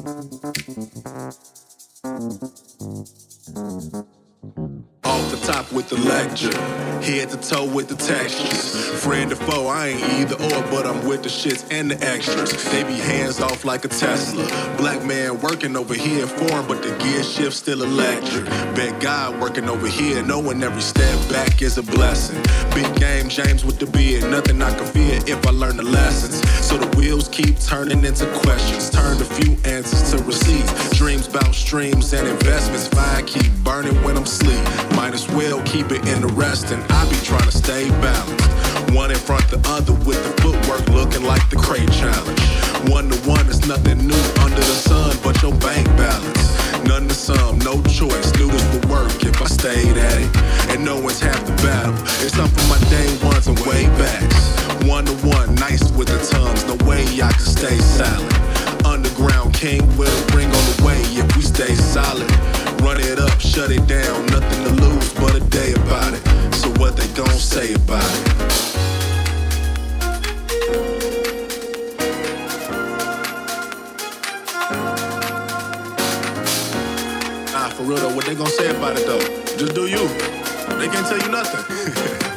[0.00, 0.32] Thank
[4.56, 4.97] you.
[5.72, 6.56] With the lecture.
[7.02, 9.02] Head to toe with the textures.
[9.02, 12.52] Friend or foe, I ain't either or, but I'm with the shits and the extras.
[12.72, 14.44] They be hands off like a Tesla.
[14.76, 18.44] Black man working over here foreign, but the gear shift still electric.
[18.74, 22.42] Bet God working over here, knowing every step back is a blessing.
[22.74, 26.36] Big game, James with the beard, nothing I can fear if I learn the lessons.
[26.64, 28.90] So the wheels keep turning into questions.
[28.90, 30.96] Turn a few answers to receipts.
[30.96, 32.88] Dreams about streams and investments.
[32.88, 34.87] Fire keep burning when I'm sleep.
[34.98, 36.82] Might as well keep it interesting.
[36.90, 38.50] I be trying to stay balanced.
[38.90, 42.42] One in front the other with the footwork looking like the crate challenge.
[42.90, 46.50] One to one is nothing new under the sun but your bank balance.
[46.82, 48.34] None to some, no choice.
[48.34, 50.36] Knew this would work if I stayed at it.
[50.74, 51.94] And no one's half the battle.
[52.18, 54.50] It's up for my day ones and way backs.
[54.82, 56.66] One to one, nice with the tongues.
[56.66, 58.47] No way I can stay silent.
[58.84, 62.30] Underground king will bring on the way if we stay solid.
[62.82, 66.22] Run it up, shut it down, nothing to lose but a day about it.
[66.54, 68.28] So what they gon' say about it?
[77.52, 79.20] Nah, for real though, what they gonna say about it though?
[79.56, 80.06] Just do you.
[80.78, 82.24] They can't tell you nothing.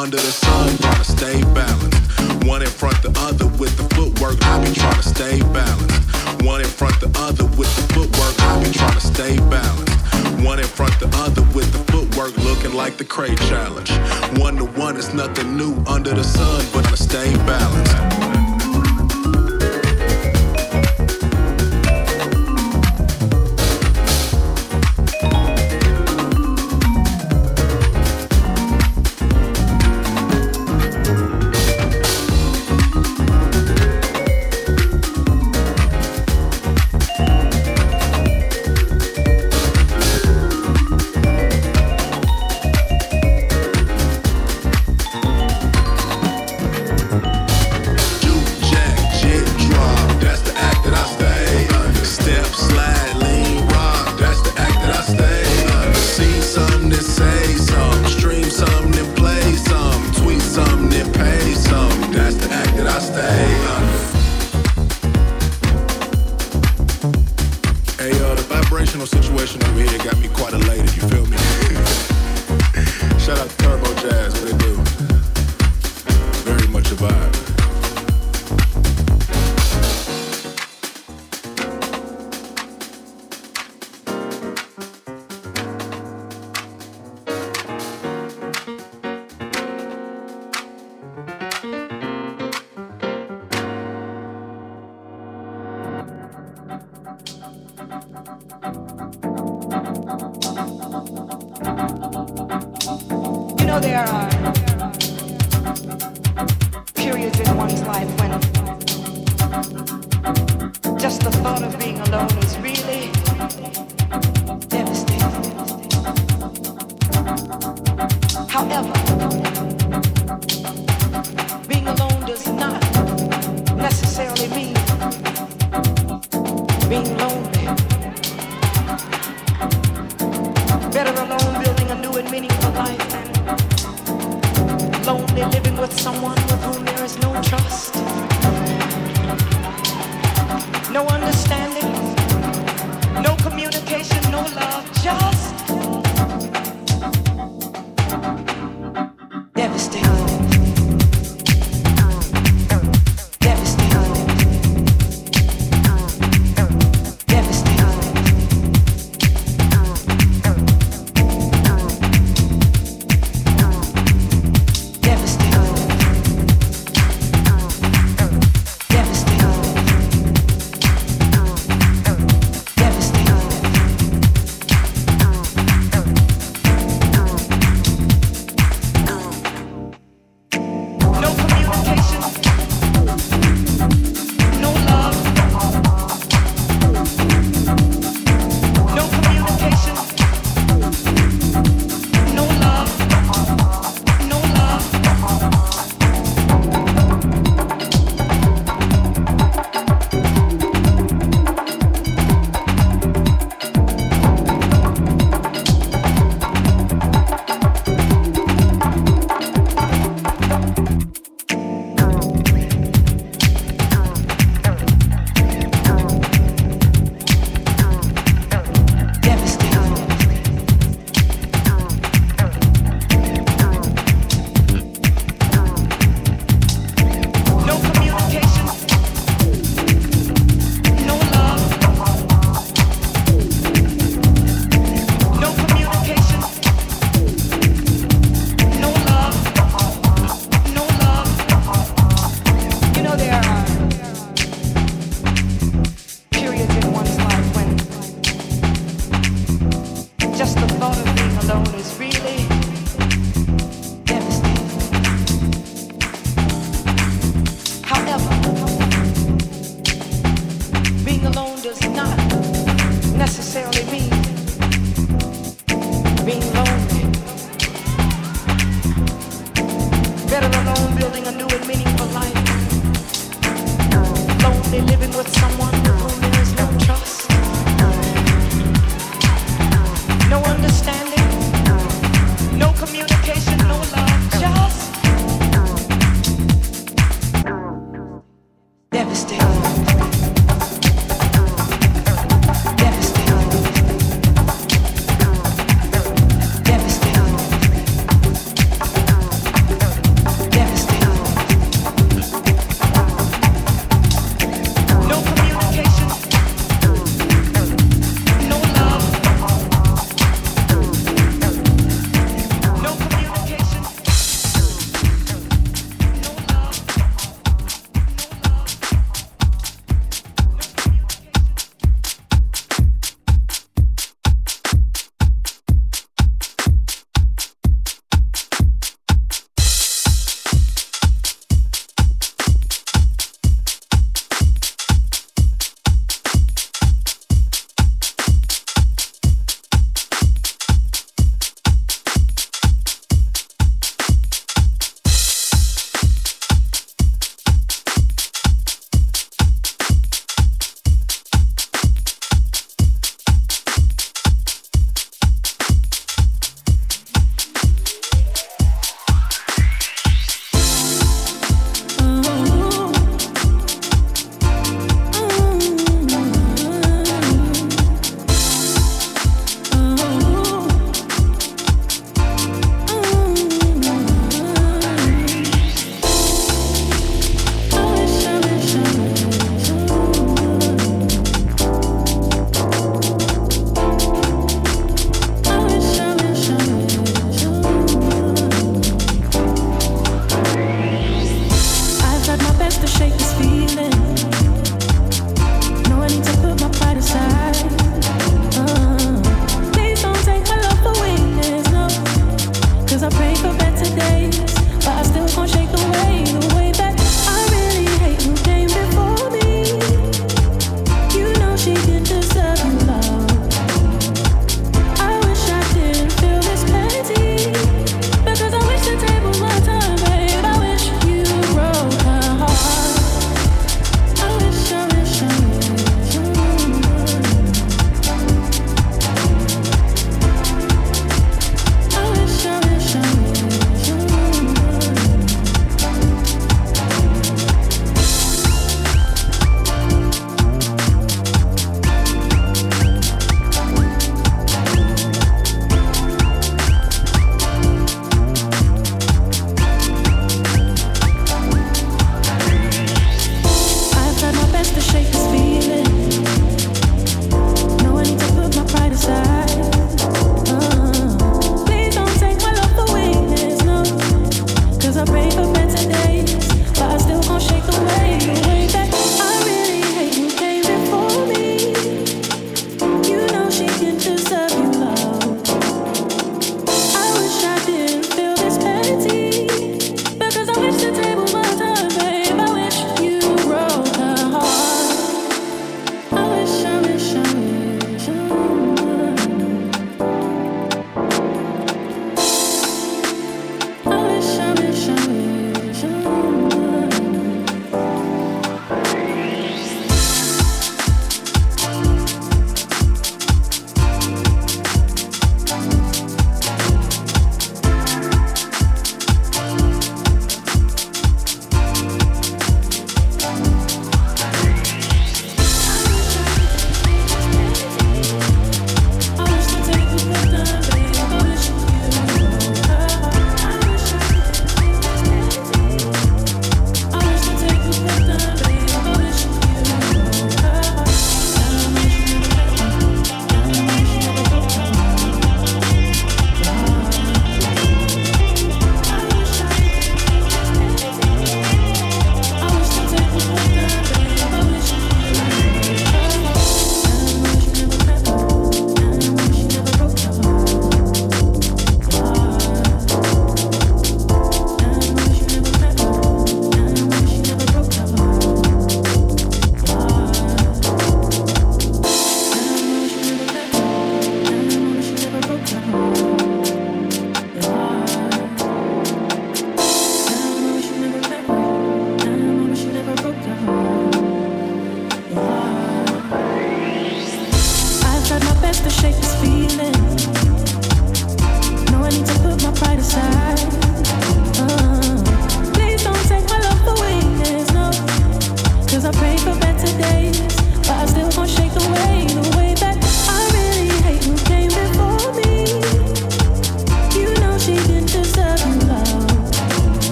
[0.00, 0.49] under the sun.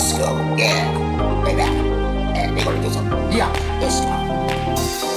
[0.00, 0.56] disco.
[0.56, 1.44] Yeah.
[1.44, 1.60] baby.
[1.60, 3.36] And they're gonna do.
[3.36, 5.09] Yeah, disco.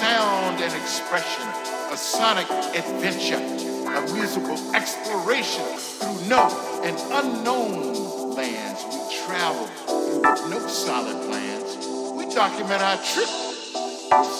[0.00, 1.46] Sound and expression,
[1.92, 6.50] a sonic adventure, a musical exploration through known
[6.86, 8.82] and unknown lands.
[8.88, 11.86] We travel through no solid plans.
[12.16, 13.28] We document our trip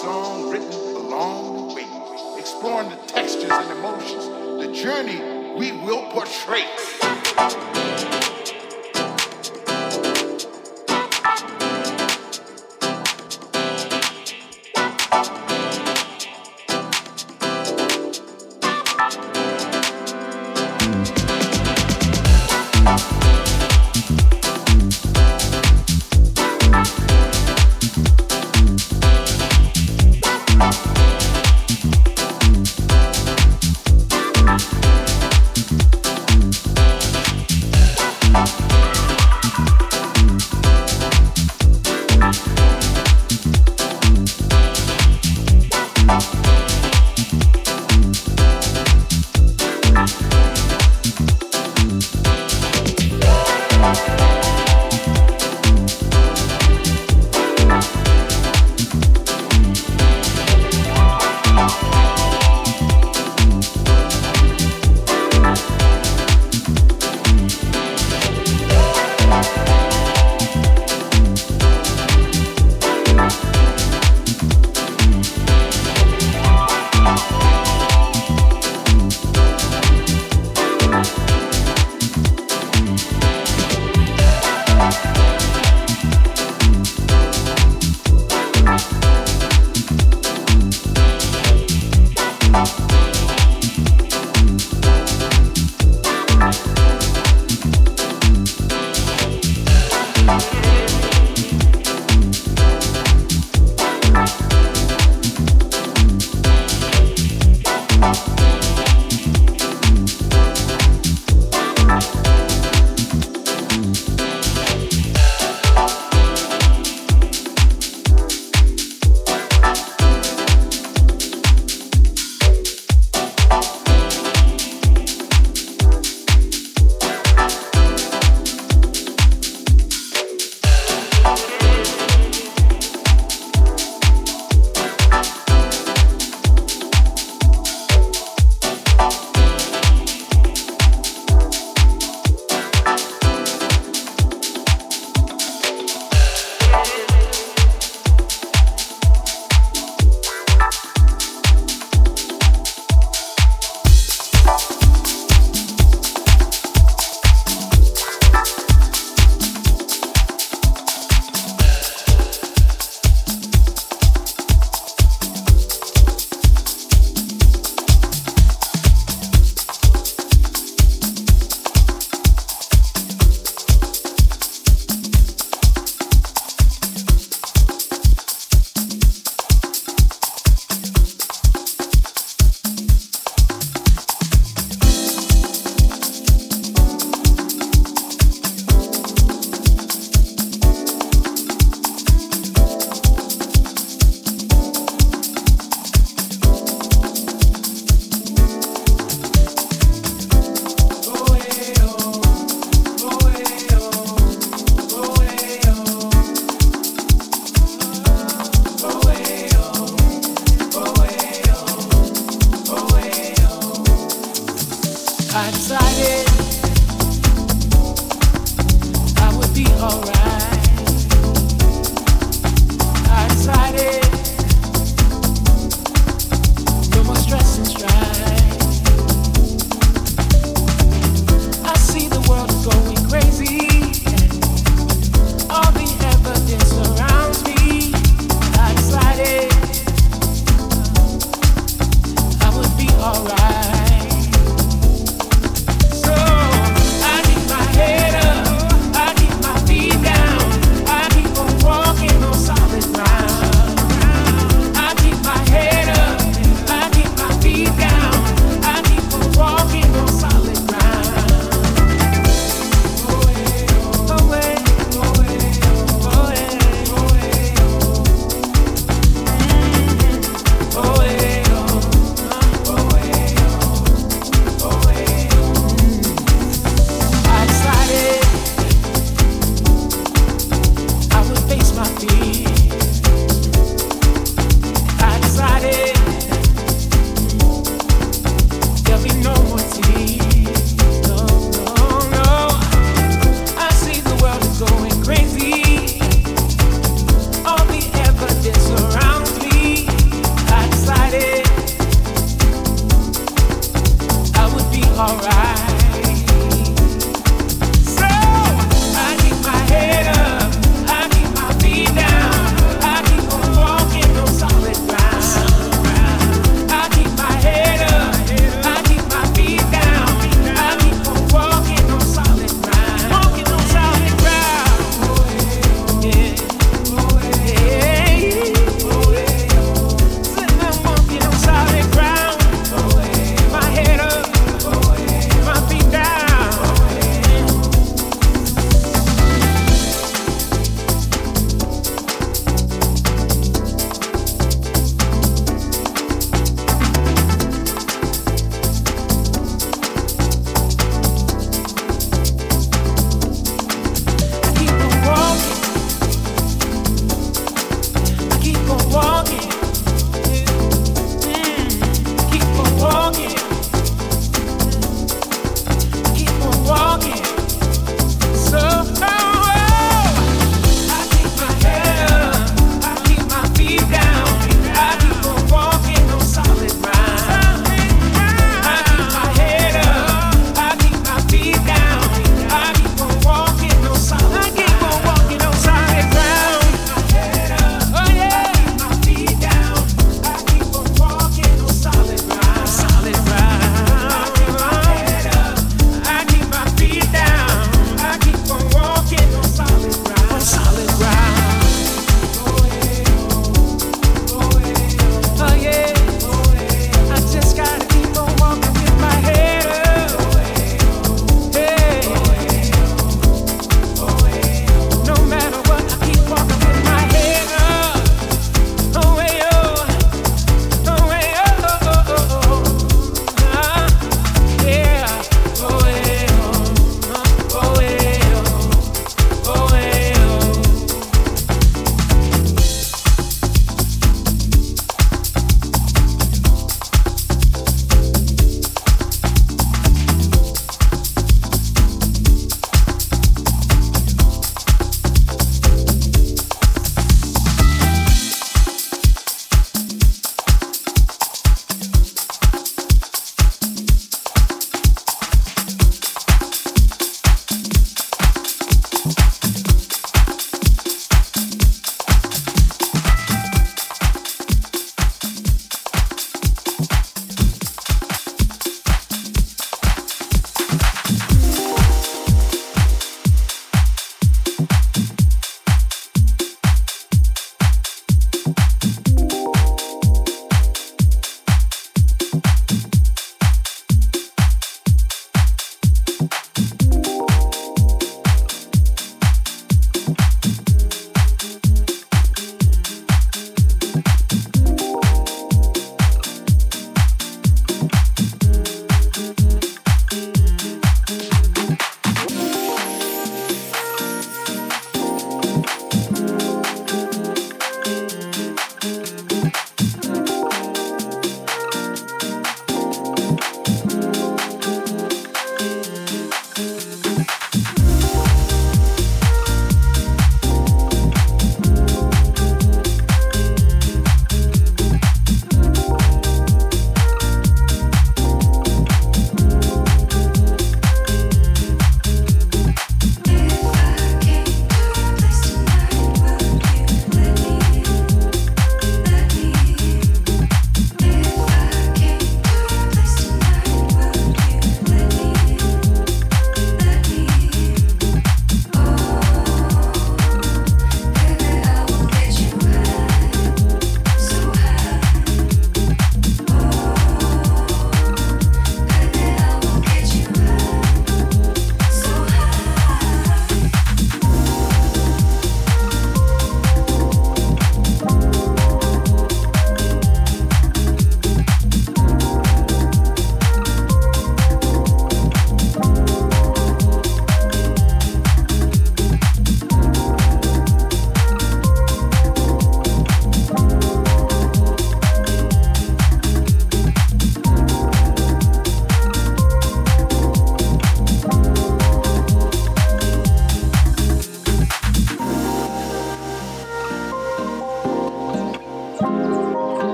[0.00, 4.24] song written along the way, exploring the textures and emotions,
[4.64, 5.20] the journey
[5.58, 6.64] we will portray.